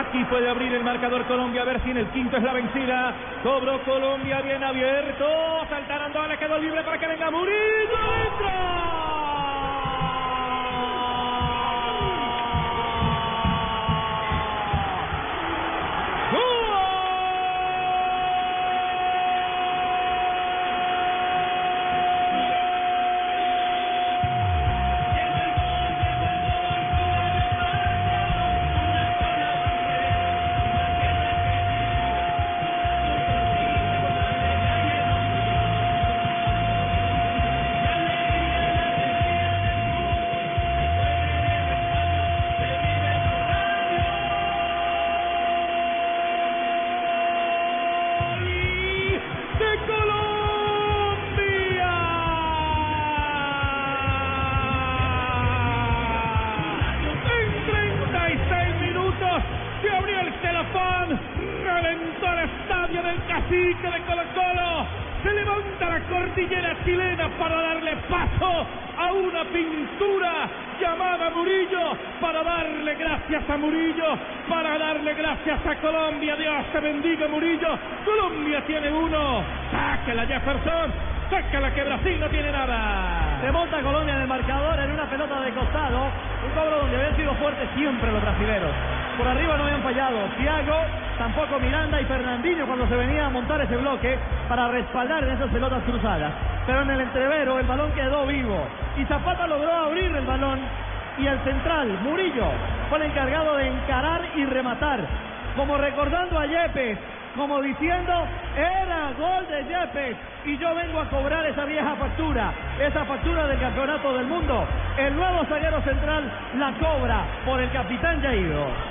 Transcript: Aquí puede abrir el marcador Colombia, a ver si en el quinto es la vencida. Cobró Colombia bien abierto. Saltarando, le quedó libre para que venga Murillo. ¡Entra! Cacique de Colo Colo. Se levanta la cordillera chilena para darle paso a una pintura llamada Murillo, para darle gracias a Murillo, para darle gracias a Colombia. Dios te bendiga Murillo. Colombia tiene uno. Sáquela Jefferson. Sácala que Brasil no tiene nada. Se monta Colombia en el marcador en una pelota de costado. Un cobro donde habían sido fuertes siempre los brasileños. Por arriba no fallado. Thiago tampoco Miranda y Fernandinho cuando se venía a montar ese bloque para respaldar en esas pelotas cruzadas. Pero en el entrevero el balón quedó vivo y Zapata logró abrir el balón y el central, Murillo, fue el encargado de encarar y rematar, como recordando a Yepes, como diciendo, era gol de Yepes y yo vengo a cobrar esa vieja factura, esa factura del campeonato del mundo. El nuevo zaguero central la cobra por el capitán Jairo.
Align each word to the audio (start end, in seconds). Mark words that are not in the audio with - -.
Aquí 0.00 0.24
puede 0.24 0.48
abrir 0.48 0.72
el 0.72 0.82
marcador 0.82 1.26
Colombia, 1.26 1.60
a 1.60 1.66
ver 1.66 1.82
si 1.82 1.90
en 1.90 1.98
el 1.98 2.06
quinto 2.08 2.38
es 2.38 2.42
la 2.42 2.54
vencida. 2.54 3.14
Cobró 3.42 3.82
Colombia 3.84 4.40
bien 4.40 4.64
abierto. 4.64 5.26
Saltarando, 5.68 6.26
le 6.26 6.38
quedó 6.38 6.58
libre 6.58 6.82
para 6.82 6.98
que 6.98 7.06
venga 7.06 7.30
Murillo. 7.30 7.98
¡Entra! 8.24 8.79
Cacique 63.28 63.90
de 63.90 64.00
Colo 64.02 64.22
Colo. 64.34 64.86
Se 65.22 65.32
levanta 65.32 65.88
la 65.90 66.00
cordillera 66.08 66.76
chilena 66.84 67.28
para 67.38 67.60
darle 67.60 67.96
paso 68.08 68.66
a 68.98 69.12
una 69.12 69.44
pintura 69.44 70.48
llamada 70.80 71.30
Murillo, 71.30 71.96
para 72.20 72.42
darle 72.42 72.94
gracias 72.94 73.50
a 73.50 73.56
Murillo, 73.56 74.18
para 74.48 74.78
darle 74.78 75.14
gracias 75.14 75.66
a 75.66 75.76
Colombia. 75.76 76.36
Dios 76.36 76.64
te 76.72 76.80
bendiga 76.80 77.28
Murillo. 77.28 77.78
Colombia 78.04 78.64
tiene 78.66 78.90
uno. 78.90 79.42
Sáquela 79.70 80.26
Jefferson. 80.26 80.90
Sácala 81.30 81.72
que 81.72 81.84
Brasil 81.84 82.18
no 82.18 82.26
tiene 82.28 82.50
nada. 82.50 83.38
Se 83.40 83.52
monta 83.52 83.80
Colombia 83.80 84.16
en 84.16 84.22
el 84.22 84.26
marcador 84.26 84.80
en 84.80 84.90
una 84.90 85.04
pelota 85.04 85.40
de 85.40 85.52
costado. 85.52 86.10
Un 86.44 86.50
cobro 86.54 86.78
donde 86.80 86.96
habían 86.96 87.16
sido 87.16 87.34
fuertes 87.34 87.68
siempre 87.76 88.10
los 88.10 88.20
brasileños. 88.20 88.72
Por 89.16 89.28
arriba 89.28 89.56
no 89.56 89.68
fallado. 89.80 90.18
Thiago 90.38 90.76
tampoco 91.18 91.58
Miranda 91.58 92.00
y 92.00 92.04
Fernandinho 92.04 92.66
cuando 92.66 92.86
se 92.88 92.96
venía 92.96 93.26
a 93.26 93.30
montar 93.30 93.60
ese 93.60 93.76
bloque 93.76 94.18
para 94.48 94.68
respaldar 94.68 95.24
en 95.24 95.32
esas 95.32 95.50
pelotas 95.50 95.82
cruzadas. 95.84 96.32
Pero 96.66 96.82
en 96.82 96.90
el 96.90 97.00
entrevero 97.00 97.58
el 97.58 97.66
balón 97.66 97.92
quedó 97.92 98.26
vivo 98.26 98.66
y 98.96 99.04
Zapata 99.04 99.46
logró 99.46 99.72
abrir 99.72 100.14
el 100.14 100.24
balón 100.24 100.60
y 101.18 101.26
el 101.26 101.38
central, 101.40 101.88
Murillo, 102.02 102.46
fue 102.88 102.98
el 102.98 103.04
encargado 103.04 103.56
de 103.56 103.66
encarar 103.66 104.22
y 104.36 104.44
rematar, 104.46 105.00
como 105.56 105.76
recordando 105.76 106.38
a 106.38 106.46
Yepes, 106.46 106.98
como 107.36 107.60
diciendo, 107.60 108.26
era 108.56 109.12
gol 109.18 109.46
de 109.48 109.64
Yepes 109.64 110.16
y 110.46 110.58
yo 110.58 110.74
vengo 110.74 111.00
a 111.00 111.08
cobrar 111.08 111.46
esa 111.46 111.64
vieja 111.64 111.94
factura, 111.96 112.52
esa 112.80 113.04
factura 113.04 113.46
del 113.46 113.60
campeonato 113.60 114.14
del 114.14 114.26
mundo. 114.26 114.66
El 114.96 115.14
nuevo 115.14 115.44
zaguero 115.44 115.80
central 115.82 116.24
la 116.56 116.72
cobra 116.72 117.24
por 117.44 117.60
el 117.60 117.70
capitán 117.70 118.22
Jairo. 118.22 118.89